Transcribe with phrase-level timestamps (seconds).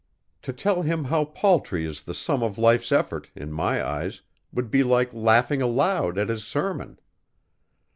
[0.41, 4.21] To tell him how paltry is the sum of his life's effort, in my eyes,
[4.51, 6.99] would be like laughing aloud at his sermon."